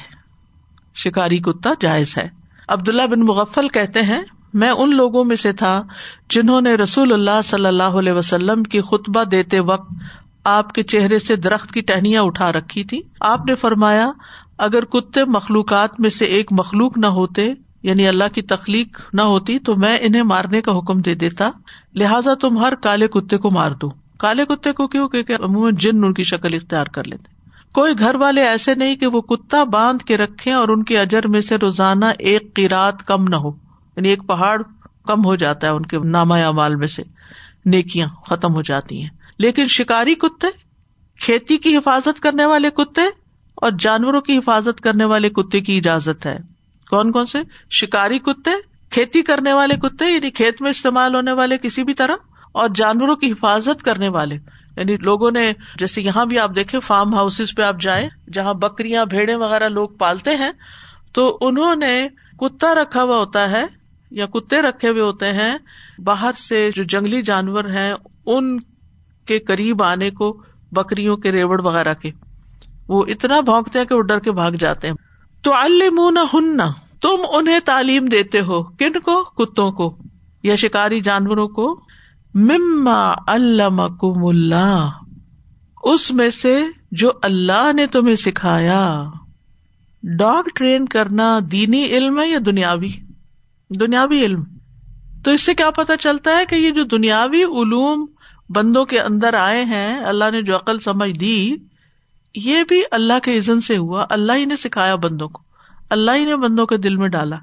[0.95, 2.29] شکاری کتا جائز ہے۔
[2.69, 4.23] عبداللہ بن مغفل کہتے ہیں،
[4.55, 5.83] میں ان لوگوں میں سے تھا
[6.31, 9.93] جنہوں نے رسول اللہ صلی اللہ علیہ وسلم کی خطبہ دیتے وقت
[10.45, 14.11] آپ کے چہرے سے درخت کی ٹہنیاں اٹھا رکھی تھی۔ آپ نے فرمایا
[14.59, 19.59] اگر کتے مخلوقات میں سے ایک مخلوق نہ ہوتے یعنی اللہ کی تخلیق نہ ہوتی،
[19.59, 21.51] تو میں انہیں مارنے کا حکم دے دیتا،
[21.95, 23.89] لہٰذا تم ہر کالے کتے کو مار دو۔
[24.19, 27.33] کالے کتے کو کیوں؟ کہ عموماً جن ان کی شکل اختیار کر لیتے۔
[27.73, 31.29] کوئی گھر والے ایسے نہیں کہ وہ کتا باندھ کے رکھے اور ان کے اجر
[31.29, 33.49] میں سے روزانہ ایک قیرات کم نہ ہو۔
[33.97, 34.63] یعنی ایک پہاڑ
[35.07, 37.03] کم ہو جاتا ہے ان کے ناما مال میں سے۔
[37.65, 40.47] نیکیاں ختم ہو جاتی ہیں۔ لیکن شکاری کتے،
[41.21, 43.22] کھیتی کی حفاظت کرنے والے کتے
[43.63, 46.39] اور جانوروں کی حفاظت کرنے والے کتے کی اجازت ہے۔
[46.91, 47.39] کون کون سے؟
[47.71, 48.51] شکاری کتے،
[48.91, 52.15] کھیتی کرنے والے کتے یعنی کھیت میں استعمال ہونے والے کسی بھی طرح،
[52.53, 54.35] اور جانوروں کی حفاظت کرنے والے۔
[54.77, 59.05] یعنی لوگوں نے، جیسے یہاں بھی آپ دیکھیں فارم ہاؤس پہ آپ جائیں، جہاں بکریاں
[59.05, 60.53] بھیڑے وغیرہ لوگ پالتے ہیں،
[61.13, 62.09] تو انہوں نے
[62.41, 63.67] کتا رکھا ہوا ہوتا ہے،
[64.11, 65.59] یا کتے رکھے ہوئے ہوتے ہیں،
[65.99, 67.95] باہر سے جو جنگلی جانور ہیں،
[68.27, 68.59] ان
[69.27, 72.11] کے قریب آنے کو، بکریوں کے ریوڑ وغیرہ کے۔
[72.89, 74.95] وہ اتنا بھونکتے ہیں کہ وہ ڈر کے بھاگ جاتے ہیں۔
[75.43, 76.57] تو المون ہن
[77.01, 79.99] تم انہیں تعلیم دیتے ہو۔ کن کو؟ کتوں کو؟
[80.43, 81.81] یا شکاری جانوروں کو؟
[82.35, 83.15] مما
[83.89, 84.91] کم اللہ
[85.83, 89.05] اس میں سے جو اللہ نے تمہیں سکھایا۔
[90.03, 92.91] ڈاگ ٹرین کرنا دینی علم ہے یا دنیاوی؟
[93.81, 94.43] دنیاوی علم۔
[95.25, 98.07] تو اس سے کیا پتا چلتا ہے کہ یہ جو دنیاوی علوم
[98.49, 101.55] بندوں کے اندر آئے ہیں، اللہ نے جو عقل سمجھ دی
[102.35, 105.43] یہ بھی اللہ کے عزن سے ہوا، اللہ ہی نے سکھایا بندوں کو،
[105.91, 107.37] اللہ ہی نے بندوں کے دل میں ڈالا۔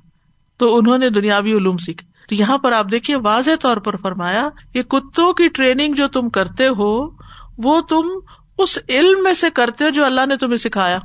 [0.57, 4.49] تو انہوں نے دنیاوی علوم سیکھے۔ تو یہاں پر آپ دیکھیے، واضح طور پر فرمایا
[4.73, 7.09] کہ کتوں کی ٹریننگ جو تم کرتے ہو،
[7.57, 8.09] وہ تم
[8.57, 10.99] اس علم میں سے کرتے ہو جو اللہ نے تمہیں سکھایا۔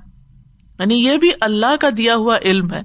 [0.79, 2.81] یعنی یہ بھی اللہ کا دیا ہوا علم ہے۔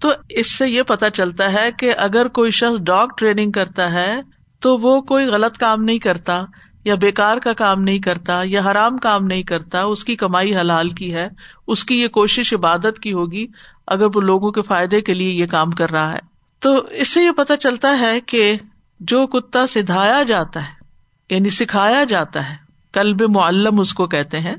[0.00, 4.20] تو اس سے یہ پتا چلتا ہے کہ اگر کوئی شخص ڈاگ ٹریننگ کرتا ہے،
[4.60, 6.44] تو وہ کوئی غلط کام نہیں کرتا۔
[6.84, 10.88] یا بےکار کا کام نہیں کرتا یا حرام کام نہیں کرتا، اس کی کمائی حلال
[10.88, 11.28] کی ہے،
[11.66, 13.46] اس کی یہ کوشش عبادت کی ہوگی
[13.86, 16.18] اگر وہ لوگوں کے فائدے کے لیے یہ کام کر رہا ہے۔
[16.60, 18.56] تو اس سے یہ پتا چلتا ہے کہ
[19.00, 22.56] جو کتا سدھایا جاتا ہے یعنی سکھایا جاتا ہے
[22.92, 24.54] کلب معلم اس کو کہتے ہیں،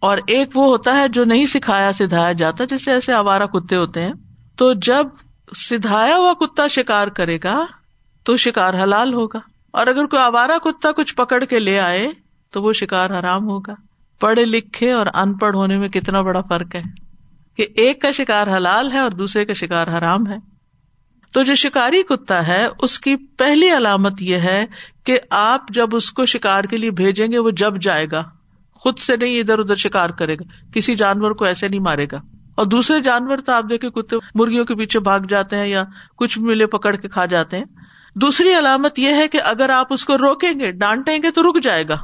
[0.00, 4.02] اور ایک وہ ہوتا ہے جو نہیں سکھایا، سدھایا جاتا، جیسے ایسے آوارہ کتے ہوتے
[4.02, 4.12] ہیں۔
[4.56, 5.06] تو جب
[5.56, 7.66] سدھایا ہوا کتا شکار کرے گا،
[8.22, 9.38] تو شکار حلال ہوگا۔
[9.72, 12.08] اور اگر کوئی آوارا کتا کچھ پکڑ کے لے آئے
[12.50, 13.74] تو وہ شکار حرام ہوگا۔
[14.20, 16.82] پڑھے لکھے اور ان پڑھ ہونے میں کتنا بڑا فرق ہے
[17.56, 20.36] کہ ایک کا شکار حلال ہے اور دوسرے کا شکار حرام ہے۔
[21.32, 24.66] تو جو شکاری کتا ہے، اس کی پہلی علامت یہ ہے
[25.04, 28.24] کہ آپ جب اس کو شکار کے لیے بھیجیں گے، وہ جب جائے گا۔
[28.74, 32.16] خود سے نہیں، ادھر ادھر شکار کرے گا۔ کسی جانور کو ایسے نہیں مارے گا۔
[32.54, 35.84] اور دوسرے جانور تو آپ دیکھے کتے مرغیوں کے پیچھے بھاگ جاتے ہیں یا
[36.16, 37.64] کچھ ملے پکڑ کے کھا جاتے ہیں۔
[38.14, 41.62] دوسری علامت یہ ہے کہ اگر آپ اس کو روکیں گے، ڈانٹیں گے تو رک
[41.62, 41.96] جائے گا۔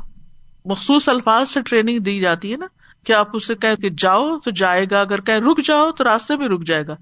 [0.64, 2.66] مخصوص الفاظ سے ٹریننگ دی جاتی ہے نا،
[3.06, 6.48] کہ آپ اسے کہ جاؤ تو جائے گا، اگر کہ رک جاؤ تو راستے میں
[6.48, 6.94] رک جائے گا۔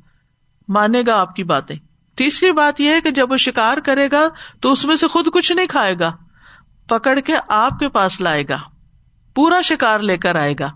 [0.68, 1.76] مانے گا آپ کی باتیں۔
[2.16, 4.28] تیسری بات یہ ہے کہ جب وہ شکار کرے گا
[4.60, 6.10] تو اس میں سے خود کچھ نہیں کھائے گا،
[6.88, 8.58] پکڑ کے آپ کے پاس لائے گا،
[9.34, 10.70] پورا شکار لے کر آئے گا۔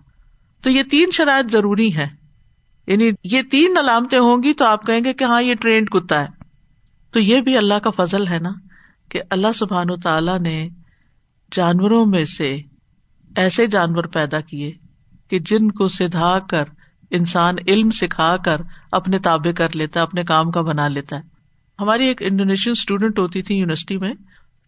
[0.62, 2.08] تو یہ تین شرائط ضروری ہے
[2.86, 6.20] یعنی یہ تین علامتیں ہوں گی تو آپ کہیں گے کہ ہاں یہ ٹرینڈ کتا
[6.20, 6.35] ہے۔
[7.16, 8.50] تو یہ بھی اللہ کا فضل ہے نا
[9.08, 10.68] کہ اللہ سبحان و تعالی نے
[11.52, 12.58] جانوروں میں سے
[13.36, 14.72] ایسے جانور پیدا کیے
[15.30, 16.64] کہ جن کو سدھا کر
[17.10, 18.56] انسان علم سکھا کر
[18.92, 21.20] اپنے تابے کر لیتا ہے، اپنے کام کا بنا لیتا ہے۔
[21.78, 24.14] ہماری ایک انڈونیشین اسٹوڈینٹ ہوتی تھی یونیورسٹی میں،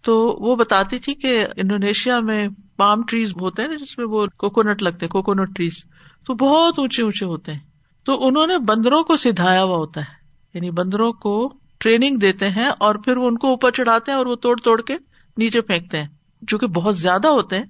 [0.02, 4.82] تو وہ بتاتی تھی کہ انڈونیشیا میں پام ٹریز ہوتے ہیں، جس میں وہ کوکونٹ
[4.82, 5.84] لگتے ہیں، کوکونٹ ٹریز۔
[6.26, 7.60] تو بہت اونچے اونچے ہوتے ہیں۔
[8.04, 10.14] تو انہوں نے بندروں کو سدھایا ہوا ہوتا ہے
[10.54, 14.26] یعنی بندروں کو ٹریننگ دیتے ہیں اور پھر وہ ان کو اوپر چڑھاتے ہیں اور
[14.26, 14.96] وہ توڑ توڑ کے
[15.36, 16.08] نیچے پھینکتے ہیں۔
[16.42, 17.64] جو کہ بہت زیادہ ہوتے ہیں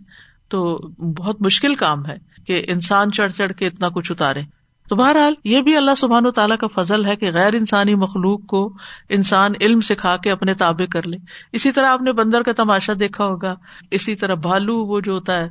[0.48, 0.78] تو
[1.18, 2.16] بہت مشکل کام ہے
[2.46, 4.40] کہ انسان چڑھ چڑھ کے اتنا کچھ اتارے۔
[4.88, 8.46] تو بہرحال یہ بھی اللہ سبحان و تعالیٰ کا فضل ہے کہ غیر انسانی مخلوق
[8.46, 8.72] کو
[9.08, 11.16] انسان علم سکھا کے اپنے تابے کر لے۔
[11.52, 13.54] اسی طرح آپ نے بندر کا تماشا دیکھا ہوگا۔
[13.90, 15.48] اسی طرح بھالو وہ جو ہوتا ہے،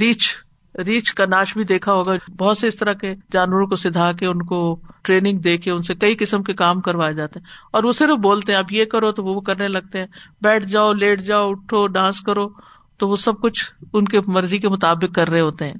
[0.00, 0.47] ریچھ۔
[0.86, 4.26] ریچھ کا ناچ بھی دیکھا ہوگا۔ بہت سے اس طرح کے جانوروں کو سدھا کے
[4.26, 7.84] ان کو ٹریننگ دے کے ان سے کئی قسم کے کام کروائے جاتے ہیں۔ اور
[7.84, 10.06] وہ صرف بولتے ہیں، آپ یہ کرو تو وہ کرنے لگتے ہیں۔
[10.40, 12.48] بیٹھ جاؤ، لیٹ جاؤ، اٹھو، ڈانس کرو۔
[12.96, 15.74] تو وہ سب کچھ ان کے مرضی کے مطابق کر رہے ہوتے ہیں۔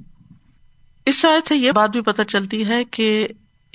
[1.05, 3.27] اس شاید سے یہ بات بھی پتہ چلتی ہے کہ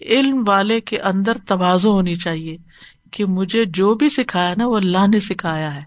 [0.02, 2.56] علم والے کے اندر توازو ہونی چاہیے
[3.10, 5.82] کہ مجھے جو بھی سکھایا نا وہ اللہ نے سکھایا ہے۔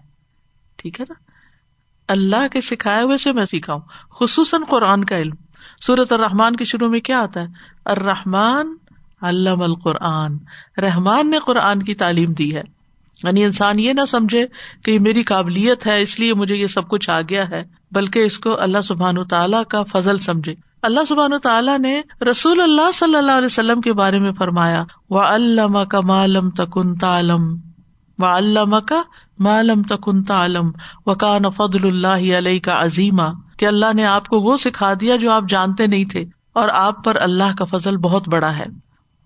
[0.76, 1.27] ٹھیک ہے نا؟
[2.08, 3.80] اللہ کے سکھائے ہوئے سے میں سیکھاؤں
[4.20, 5.34] خصوصاً قرآن کا علم۔
[5.80, 7.46] سورت الرحمان کے شروع میں کیا آتا ہے؟
[7.84, 8.76] الرحمان
[9.22, 10.36] علام القرآن۔
[10.78, 12.62] رحمان نے قرآن کی تعلیم دی ہے۔
[13.24, 14.46] یعنی انسان یہ نہ سمجھے
[14.84, 18.18] کہ یہ میری قابلیت ہے، اس لیے مجھے یہ سب کچھ آ گیا ہے، بلکہ
[18.18, 23.16] اس کو اللہ سبحان تعالیٰ کا فضل سمجھے۔ اللہ سبحان تعالیٰ نے رسول اللہ صلی
[23.16, 27.56] اللہ علیہ وسلم کے بارے میں فرمایا وہ علامہ کمالم تکن تعلم۔
[28.18, 29.02] و علامہ کا
[29.38, 30.70] معلوم تکن تعلم
[31.06, 33.22] وکان فضل اللہ علیہ کا عظیمہ
[33.56, 37.04] کہ اللہ نے آپ کو وہ سکھا دیا جو آپ جانتے نہیں تھے اور آپ
[37.04, 38.64] پر اللہ کا فضل بہت بڑا ہے۔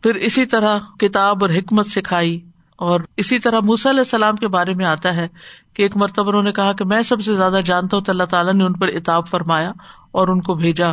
[0.02, 2.40] پھر اسی طرح کتاب اور حکمت سکھائی
[2.76, 5.28] اور اسی طرح موسی علیہ السلام کے بارے میں آتا ہے
[5.74, 8.24] کہ ایک مرتبہ انہوں نے کہا کہ میں سب سے زیادہ جانتا ہوں تو اللہ
[8.24, 9.72] تعالیٰ نے ان پر اتاب فرمایا
[10.12, 10.87] اور ان کو بھیجا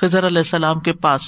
[0.00, 1.22] خزر علیہ السلام کے پاس۔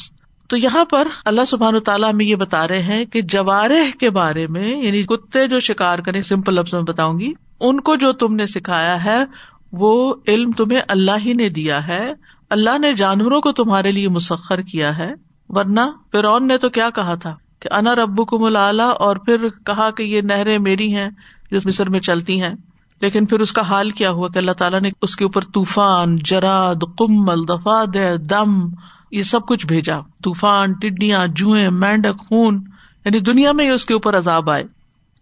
[0.49, 4.47] تو یہاں پر اللہ سبحان تعالیٰ ہمیں یہ بتا رہے ہیں کہ جوارح کے بارے
[4.47, 8.35] میں یعنی کتے جو شکار کریں سمپل لفظ میں بتاؤں گی، ان کو جو تم
[8.35, 9.25] نے سکھایا ہے،
[9.73, 12.13] وہ علم تمہیں اللہ ہی نے دیا ہے،
[12.51, 15.15] اللہ نے جانوروں کو تمہارے لیے مسخر کیا ہے،
[15.49, 15.81] ورنہ
[16.13, 20.03] فرعون نے تو کیا کہا تھا؟ کہ انا ربو کو ملا اور پھر کہا کہ
[20.03, 21.11] یہ نہریں میری ہیں
[21.51, 22.55] جو مصر میں چلتی ہیں۔
[23.01, 26.17] لیکن پھر اس کا حال کیا ہوا؟ کہ اللہ تعالیٰ نے اس کے اوپر طوفان،
[26.17, 27.85] جراد کمل دفاع
[28.31, 28.69] دم
[29.11, 32.65] یہ سب کچھ بھیجا۔ طوفان، ٹڈیاں، جوئیں، مینڈک، خون
[33.05, 34.65] یعنی دنیا میں اس کے اوپر عذاب آئے۔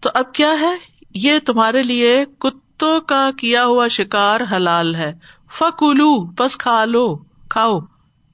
[0.00, 0.74] تو اب کیا ہے؟
[1.14, 5.12] یہ تمہارے لیے کتوں کا کیا ہوا شکار حلال ہے۔
[5.52, 7.16] فکولو بس کھا لو،
[7.48, 7.78] کھاؤ۔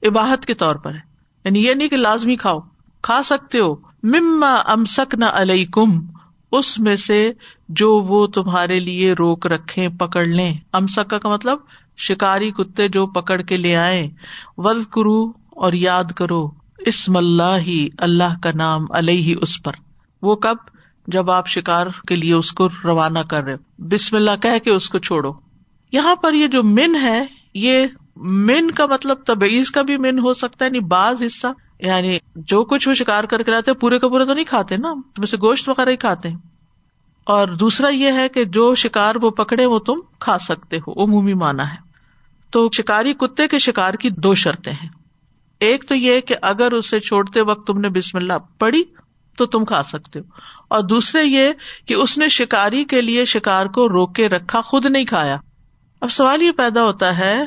[0.03, 0.99] عباہت کے طور پر ہے۔
[1.45, 2.59] یعنی یہ نہیں کہ لازمی کھاؤ۔
[3.01, 5.25] کھا سکتے ہو۔ مما ام سک نہ
[5.71, 5.89] کم
[6.51, 7.31] اس میں سے
[7.69, 11.57] جو وہ تمہارے لیے روک رکھے پکڑ لیں۔ ام سکا کا مطلب
[11.97, 14.09] شکاری کتے جو پکڑ کے لے آئے
[14.57, 19.71] وز کرو اور یاد کرو، اسم اللہ ہی اللہ کا نام علیہ اس پر۔
[20.21, 20.57] وہ کب؟
[21.07, 24.89] جب آپ شکار کے لیے اس کو روانہ کر رہے بسم اللہ کہہ کے اس
[24.89, 25.31] کو چھوڑو۔
[25.91, 30.33] یہاں پر یہ جو من ہے، یہ من کا مطلب تبعیض کا بھی من ہو
[30.33, 31.47] سکتا ہے یعنی بعض حصہ۔
[31.79, 34.93] یعنی جو کچھ وہ شکار کر کے رہتے پورے کا پورا تو نہیں کھاتے نا؟
[35.25, 36.37] سے گوشت وغیرہ ہی کھاتے ہیں۔
[37.25, 41.33] اور دوسرا یہ ہے کہ جو شکار وہ پکڑے، وہ تم کھا سکتے ہو۔ عمومی
[41.33, 41.77] مانا ہے۔
[42.51, 44.89] تو شکاری کتے کے شکار کی دو شرطیں ہیں۔
[45.61, 48.83] ایک تو یہ کہ اگر اسے چھوڑتے وقت تم نے بسم اللہ پڑھی
[49.37, 50.23] تو تم کھا سکتے ہو۔
[50.67, 51.49] اور دوسرے یہ
[51.87, 55.37] کہ اس نے شکاری کے لیے شکار کو روک کے رکھا، خود نہیں کھایا۔
[56.01, 57.43] اب سوال یہ پیدا ہوتا ہے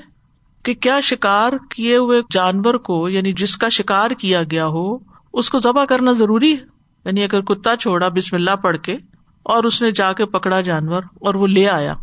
[0.64, 4.98] کہ کیا شکار کیے ہوئے جانور کو یعنی جس کا شکار کیا گیا ہو،
[5.32, 6.64] اس کو ذبح کرنا ضروری ہے؟
[7.04, 8.96] یعنی اگر کتا چھوڑا بسم اللہ پڑھ کے
[9.42, 11.94] اور اس نے جا کے پکڑا جانور اور وہ لے آیا،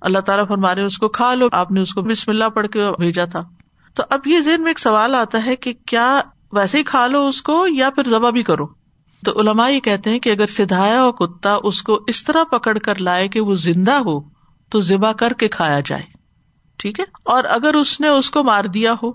[0.00, 2.80] اللہ تعالیٰ فرمارے اس کو کھا لو، آپ نے اس کو بسم اللہ پڑھ کے
[2.98, 3.59] بھیجا تھا۔
[3.96, 6.20] تو اب یہ ذہن میں ایک سوال آتا ہے کہ کیا
[6.52, 8.66] ویسے ہی کھا لو اس کو یا پھر ذبح بھی کرو؟
[9.22, 12.78] تو علما یہ کہتے ہیں کہ اگر سدھایا ہو کتا اس کو اس طرح پکڑ
[12.78, 14.20] کر لائے کہ وہ زندہ ہو،
[14.72, 16.02] تو ذبح کر کے کھایا جائے۔
[16.78, 19.10] ٹھیک ہے؟ اور اگر اس نے اس کو مار دیا ہو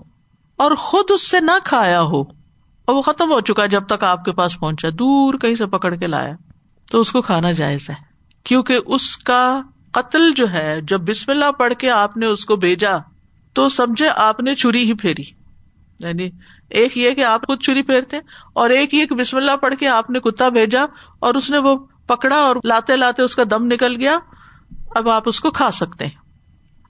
[0.58, 4.24] اور خود اس سے نہ کھایا ہو، اور وہ ختم ہو چکا جب تک آپ
[4.24, 6.34] کے پاس پہنچا، دور کہیں سے پکڑ کے لایا،
[6.92, 7.94] تو اس کو کھانا جائز ہے۔
[8.44, 9.60] کیونکہ اس کا
[9.92, 12.96] قتل جو ہے، جب بسم اللہ پڑھ کے آپ نے اس کو بھیجا
[13.56, 15.22] تو سمجھے آپ نے چری ہی پھیری۔
[16.00, 16.30] یعنی
[16.70, 18.16] ایک یہ کہ آپ خود چری پھیرتے
[18.52, 20.82] اور ایک یہ کہ بسم اللہ پڑھ کے آپ نے کتا بھیجا
[21.18, 24.18] اور اس نے وہ پکڑا اور لاتے لاتے اس کا دم نکل گیا۔
[24.94, 26.12] اب آپ اس کو کھا سکتے ہیں۔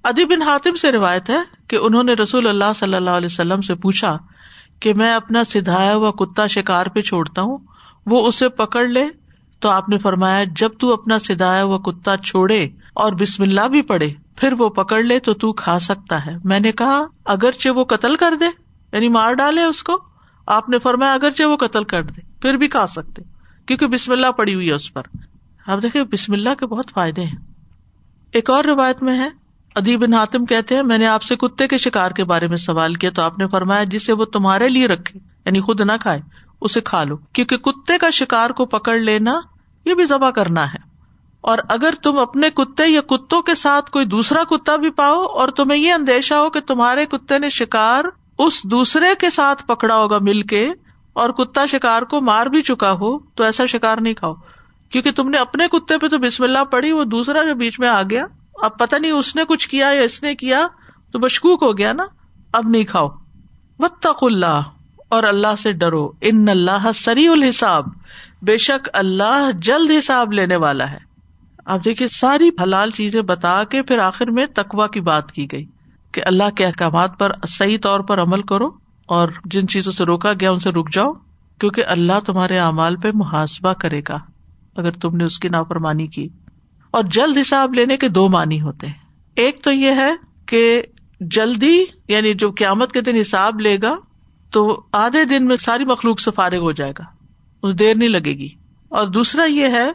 [0.04, 3.60] ادی بن حاتم سے روایت ہے کہ انہوں نے رسول اللہ صلی اللہ علیہ وسلم
[3.60, 4.18] سے پوچھا
[4.80, 7.58] کہ میں اپنا سدھایا ہوا کتا شکار پہ چھوڑتا ہوں،
[8.06, 9.06] وہ اسے پکڑ لے۔
[9.60, 13.82] تو آپ نے فرمایا، جب تو اپنا سدھایا ہوا کتا چھوڑے اور بسم اللہ بھی
[13.82, 17.84] پڑے پھر وہ پکڑ لے تو تو کھا سکتا ہے۔ میں نے کہا، اگرچہ وہ
[17.84, 18.44] قتل کر دے
[18.92, 20.02] یعنی مار ڈالے اس کو،
[20.46, 23.22] آپ نے فرمایا، اگرچہ وہ قتل کر دے، پھر بھی کھا سکتے۔
[23.66, 25.02] کیونکہ بسم اللہ پڑی ہوئی ہے اس پر۔
[25.66, 27.36] آپ دیکھے بسم اللہ کے بہت فائدے ہیں۔
[28.32, 29.28] ایک اور روایت میں ہے
[29.74, 32.94] ادیب حاتم کہتے ہیں، میں نے آپ سے کتے کے شکار کے بارے میں سوال
[32.94, 36.20] کیا تو آپ نے فرمایا، جسے وہ تمہارے لیے رکھے یعنی خود نہ کھائے،
[36.60, 39.40] اسے کھا لو۔ کیونکہ کتے کا شکار کو پکڑ لینا،
[39.84, 40.95] یہ بھی ذبح کرنا ہے۔
[41.40, 45.48] اور اگر تم اپنے کتے یا کتوں کے ساتھ کوئی دوسرا کتا بھی پاؤ اور
[45.48, 48.04] تمہیں یہ اندیشہ ہو کہ تمہارے کتے نے شکار
[48.38, 50.70] اس دوسرے کے ساتھ پکڑا ہوگا مل کے
[51.12, 54.34] اور کتا شکار کو مار بھی چکا ہو، تو ایسا شکار نہیں کھاؤ۔
[54.90, 57.88] کیونکہ تم نے اپنے کتے پہ تو بسم اللہ پڑی وہ دوسرا جو بیچ میں
[57.88, 58.26] آ گیا۔
[58.62, 60.66] اب پتا نہیں اس نے کچھ کیا یا اس نے کیا،
[61.12, 62.06] تو مشکوک ہو گیا نا۔
[62.52, 63.08] اب نہیں کھاؤ۔
[63.78, 64.60] وطق اللہ
[65.08, 67.84] اور اللہ سے ڈرو۔ ان اللہ سری الحساب۔
[68.42, 71.05] بے شک اللہ جلد حساب لینے والا ہے۔
[71.66, 75.64] اب دیکھیے، ساری حلال چیزیں بتا کے پھر آخر میں تقوا کی بات کی گئی
[76.12, 78.66] کہ اللہ کے احکامات پر صحیح طور پر عمل کرو
[79.06, 81.12] اور جن چیزوں سے روکا گیا ان سے رک جاؤ،
[81.60, 84.18] کیونکہ اللہ تمہارے اعمال پہ محاسبہ کرے گا،
[84.76, 86.28] اگر تم نے اس کی نافرمانی کی۔
[86.90, 88.94] اور جلد حساب لینے کے دو معنی ہوتے ہیں۔
[89.36, 90.12] ایک تو یہ ہے
[90.46, 90.82] کہ
[91.20, 93.96] جلدی یعنی جو قیامت کے دن حساب لے گا،
[94.50, 97.04] تو آدھے دن میں ساری مخلوق سے فارغ ہو جائے گا
[97.62, 98.48] اس دیر نہیں لگے گی۔
[98.88, 99.90] اور دوسرا یہ ہے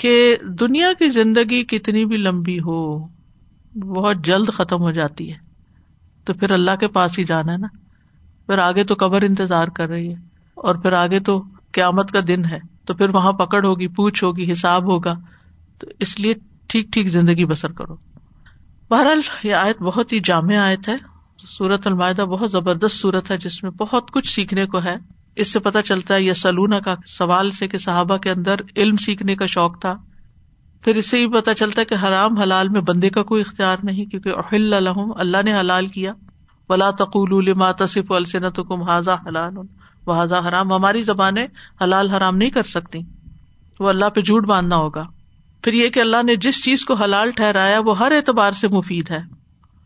[0.00, 3.06] کہ دنیا کی زندگی کتنی بھی لمبی ہو،
[3.78, 5.38] بہت جلد ختم ہو جاتی ہے۔
[6.24, 7.66] تو پھر اللہ کے پاس ہی جانا ہے نا۔
[8.46, 10.18] پھر آگے تو قبر انتظار کر رہی ہے۔
[10.54, 14.52] اور پھر آگے تو قیامت کا دن ہے۔ تو پھر وہاں پکڑ ہوگی، پوچھ ہوگی،
[14.52, 15.14] حساب ہوگا۔
[15.78, 16.34] تو اس لیے
[16.66, 17.96] ٹھیک ٹھیک زندگی بسر کرو۔
[18.90, 20.96] بہرحال یہ آیت بہت ہی جامع آیت ہے۔
[21.48, 24.94] سورت المائدہ بہت زبردست صورت ہے، جس میں بہت کچھ سیکھنے کو ہے۔
[25.36, 28.96] اس سے پتا چلتا ہے یہ سلونا کا سوال سے کہ صحابہ کے اندر علم
[28.96, 29.94] سیکھنے کا شوق تھا۔
[30.82, 33.76] پھر اس سے بھی پتا چلتا ہے کہ حرام حلال میں بندے کا کوئی اختیار
[33.82, 36.12] نہیں کیونکہ اہل الحم اللہ نے حلال کیا۔
[36.68, 39.56] ولا تقول تصف السنت کم حاضا حلال
[40.06, 41.46] و حاضا حرام، ہماری زبانیں
[41.82, 42.98] حلال حرام نہیں کر سکتی۔
[43.80, 45.06] وہ اللہ پہ جھوٹ باندھنا ہوگا۔
[45.62, 49.10] پھر یہ کہ اللہ نے جس چیز کو حلال ٹھہرایا، وہ ہر اعتبار سے مفید
[49.10, 49.20] ہے۔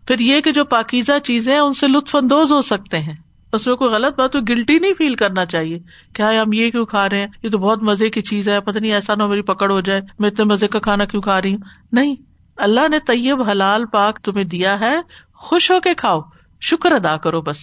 [0.07, 3.23] پھر یہ کہ جو پاکیزہ چیزیں ان سے لطف اندوز ہو سکتے ہیں۔
[3.54, 5.78] اس میں کوئی غلط بات تو گلٹی نہیں فیل کرنا چاہیے۔
[6.12, 8.78] کیا ہم یہ کیوں کھا رہے ہیں؟ یہ تو بہت مزے کی چیز ہے، پتہ
[8.78, 11.50] نہیں ایسا نہ میری پکڑ ہو جائے، میں اتنے مزے کا کھانا کیوں کھا رہی
[11.50, 11.60] ہوں؟
[11.92, 12.14] نہیں۔
[12.56, 14.96] اللہ نے طیب حلال پاک تمہیں دیا ہے،
[15.34, 16.20] خوش ہو کے کھاؤ،
[16.60, 17.56] شکر ادا کرو بس۔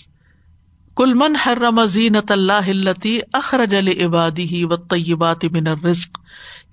[0.95, 3.75] کل من ہر رمزینت اللہ اخرج
[4.05, 6.19] عبادی ہی و طیبات من الرزق۔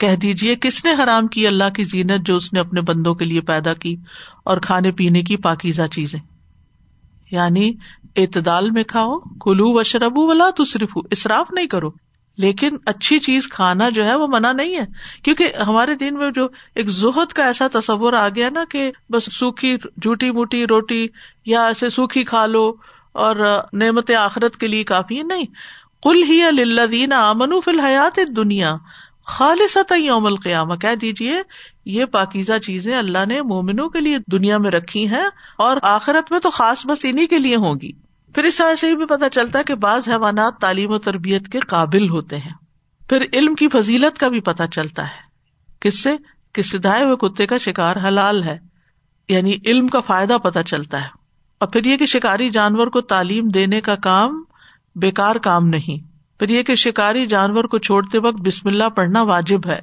[0.01, 3.25] کہہ دیجیے کس نے حرام کی اللہ کی زینت جو اس نے اپنے بندوں کے
[3.25, 3.97] لیے پیدا کی
[4.45, 6.21] اور کھانے پینے کی پاکیزہ چیزیں؟
[7.31, 7.73] یعنی
[8.19, 11.91] اعتدال میں کھاؤ، کلو و شربو والا تو صرف اصراف نہیں کرو۔
[12.39, 14.85] لیکن اچھی چیز کھانا جو ہے وہ منع نہیں ہے۔
[15.25, 19.37] کیونکہ ہمارے دن میں جو ایک زہد کا ایسا تصور آ گیا نا کہ بس
[19.37, 21.09] سوکھی جھوٹی موٹی روٹی
[21.47, 22.73] یا ایسے سوکھی کھا لو
[23.13, 23.37] اور
[23.73, 25.45] نعمت آخرت کے لیے کافی نہیں۔
[26.03, 28.77] کل ہی اللہ امن فی الحیات دنیا
[29.27, 31.43] خالص یوم القیامہ۔ کہہ دیجیے
[31.85, 35.29] یہ پاکیزہ چیزیں اللہ نے مومنوں کے لیے دنیا میں رکھی ہیں
[35.59, 37.93] اور آخرت میں تو خاص بس انہیں کے لیے ہوگی
[38.35, 42.11] پھر اس سے بھی پتا چلتا ہے کہ بعض حیوانات تعلیم و تربیت کے قابل
[42.11, 42.53] ہوتے ہیں۔
[43.09, 45.29] پھر علم کی فضیلت کا بھی پتا چلتا ہے
[45.81, 46.17] کس سے
[46.53, 48.59] کس سدھائے ہوئے کتے کا شکار حلال ہے۔
[49.29, 51.09] یعنی علم کا فائدہ پتا چلتا ہے۔
[51.61, 54.45] اور پھر یہ کہ شکاری جانور کو تعلیم دینے کا کام
[54.95, 59.61] بےکار کام نہیں۔ پھر یہ کہ شکاری جانور کو چھوڑتے وقت بسم اللہ پڑھنا واجب
[59.67, 59.81] ہے۔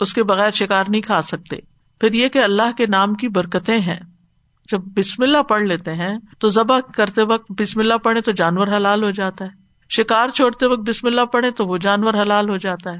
[0.00, 1.56] اس کے بغیر شکار نہیں کھا سکتے۔
[2.00, 4.00] پھر یہ کہ اللہ کے نام کی برکتیں ہیں۔
[4.72, 8.68] جب بسم اللہ پڑھ لیتے ہیں تو ذبح کرتے وقت بسم اللہ پڑھے تو جانور
[8.68, 9.50] حلال ہو جاتا ہے۔
[9.90, 12.98] شکار چھوڑتے وقت بسم اللہ پڑھے تو وہ جانور حلال ہو جاتا ہے۔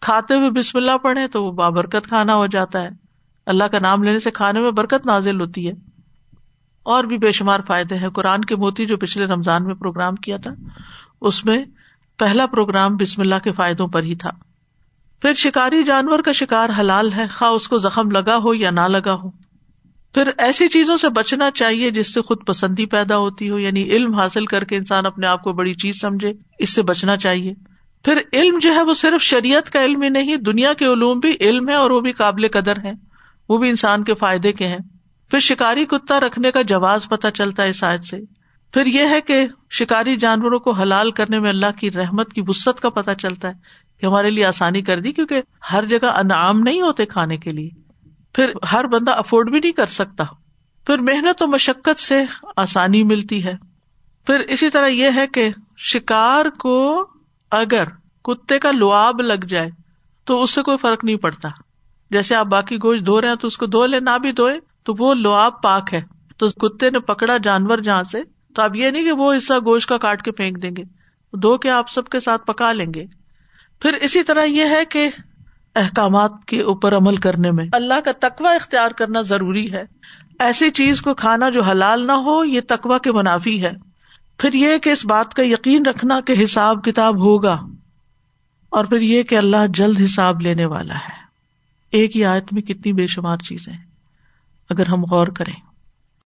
[0.00, 2.88] کھاتے ہوئے بسم اللہ پڑھے تو وہ بابرکت کھانا ہو جاتا ہے۔
[3.46, 5.72] اللہ کا نام لینے سے کھانے میں برکت نازل ہوتی ہے۔
[6.82, 10.36] اور بھی بے شمار فائدے ہیں۔ قرآن کے موتی جو پچھلے رمضان میں پروگرام کیا
[10.36, 10.50] تھا،
[11.20, 11.64] اس میں
[12.18, 14.30] پہلا پروگرام بسم اللہ کے فائدوں پر ہی تھا۔
[15.22, 18.80] پھر شکاری جانور کا شکار حلال ہے، خواہ اس کو زخم لگا ہو یا نہ
[18.80, 19.30] لگا ہو۔
[20.14, 24.14] پھر ایسی چیزوں سے بچنا چاہیے جس سے خود پسندی پیدا ہوتی ہو یعنی علم
[24.14, 27.54] حاصل کر کے انسان اپنے آپ کو بڑی چیز سمجھے، اس سے بچنا چاہیے۔
[28.04, 31.36] پھر علم جو ہے وہ صرف شریعت کا علم ہی نہیں، دنیا کے علوم بھی
[31.40, 32.92] علم ہے اور وہ بھی قابل قدر ہے
[33.48, 34.78] وہ بھی انسان کے فائدے کے ہیں۔
[35.30, 38.16] پھر شکاری کتا رکھنے کا جواز پتہ چلتا ہے شاید سے۔
[38.72, 42.80] پھر یہ ہے کہ شکاری جانوروں کو حلال کرنے میں اللہ کی رحمت کی وسط
[42.80, 43.52] کا پتہ چلتا ہے
[44.00, 45.42] کہ ہمارے لیے آسانی کر دی، کیونکہ
[45.72, 47.87] ہر جگہ انعام نہیں ہوتے کھانے کے لیے۔
[48.38, 50.24] پھر ہر بندہ افورڈ بھی نہیں کر سکتا۔
[50.86, 52.24] پھر محنت و مشقت سے
[52.56, 53.54] آسانی ملتی ہے۔
[54.26, 57.06] پھر اسی طرح یہ ہے کہ شکار کو
[57.50, 57.84] اگر
[58.24, 59.70] کتے کا لواب لگ جائے
[60.24, 61.48] تو اس سے کوئی فرق نہیں پڑتا۔
[62.10, 64.60] جیسے آپ باقی گوشت دھو رہے ہیں تو اس کو دھو لے نہ بھی دھوئے
[64.82, 66.00] تو وہ لواب پاک ہے۔
[66.36, 68.22] تو کتے نے پکڑا جانور جہاں سے،
[68.54, 70.84] تو اب یہ نہیں کہ وہ حصہ گوشت کا کاٹ کے پھینک دیں گے۔
[71.36, 73.04] دھو کے آپ سب کے ساتھ پکا لیں گے۔
[73.80, 75.08] پھر اسی طرح یہ ہے کہ
[75.78, 79.82] احکامات کے اوپر عمل کرنے میں۔ اللہ کا تقوا اختیار کرنا ضروری ہے۔
[80.38, 83.70] ایسی چیز کو کھانا جو حلال نہ ہو، یہ تقوا کے منافی ہے۔
[84.38, 87.60] پھر یہ کہ اس بات کا یقین رکھنا کہ حساب کتاب ہوگا۔
[88.70, 91.18] اور پھر یہ کہ اللہ جلد حساب لینے والا ہے۔
[91.92, 93.72] ایک ہی آیت میں کتنی بے شمار چیزیں
[94.70, 95.67] اگر ہم غور کریں۔